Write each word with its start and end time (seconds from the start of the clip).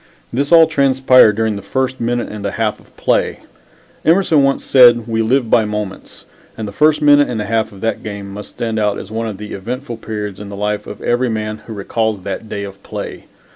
This 0.33 0.51
all 0.51 0.65
transpired 0.65 1.33
during 1.35 1.57
the 1.57 1.61
first 1.61 2.01
minute 2.01 2.27
and 2.27 2.43
a 2.43 2.49
half 2.49 2.79
of 2.79 2.97
play. 2.97 3.41
Emerson 4.03 4.41
once 4.41 4.65
said, 4.65 5.07
"We 5.07 5.21
live 5.21 5.47
by 5.47 5.63
moments," 5.65 6.25
and 6.57 6.67
the 6.67 6.71
first 6.71 7.03
minute 7.03 7.29
and 7.29 7.39
a 7.39 7.45
half 7.45 7.71
of 7.71 7.81
that 7.81 8.01
game 8.01 8.33
must 8.33 8.49
stand 8.49 8.79
out 8.79 8.97
as 8.97 9.11
one 9.11 9.27
of 9.27 9.37
the 9.37 9.51
eventful 9.53 9.97
periods 9.97 10.39
in 10.39 10.49
the 10.49 10.55
life 10.57 10.87
of 10.87 11.03
every 11.03 11.29
man 11.29 11.59
who 11.67 11.73
recalls 11.73 12.23
that 12.23 12.49
day 12.49 12.63
of 12.63 12.81
play. 12.81 13.27